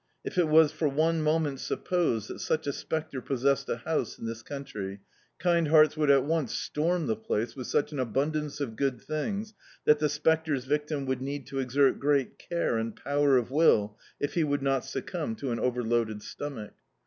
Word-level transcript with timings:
If 0.23 0.35
it 0.39 0.47
was 0.47 0.71
for 0.71 0.87
one 0.87 1.21
moment 1.21 1.59
supposed 1.59 2.27
that 2.29 2.39
such 2.39 2.65
a 2.65 2.73
spectre 2.73 3.21
possessed 3.21 3.69
a 3.69 3.77
house 3.77 4.17
in 4.17 4.25
this 4.25 4.41
country, 4.41 5.01
kind 5.37 5.67
hearts 5.67 5.95
would 5.95 6.09
at 6.09 6.25
once 6.25 6.55
storm 6.55 7.05
the 7.05 7.15
place 7.15 7.55
with 7.55 7.67
such 7.67 7.91
an 7.91 7.99
abundance 7.99 8.59
of 8.59 8.75
good 8.75 8.99
things 8.99 9.53
that 9.85 9.99
the 9.99 10.09
spectre's 10.09 10.65
victim 10.65 11.05
would 11.05 11.21
need 11.21 11.45
to 11.45 11.59
exert 11.59 11.99
great 11.99 12.39
care 12.39 12.79
and 12.79 12.95
power 12.95 13.37
of 13.37 13.51
will, 13.51 13.95
if 14.19 14.33
he 14.33 14.43
would 14.43 14.63
not 14.63 14.83
succumb 14.85 15.35
to 15.35 15.51
an 15.51 15.59
overloaded 15.59 16.21
st<anach. 16.23 16.71